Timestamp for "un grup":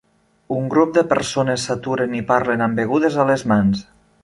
0.53-0.95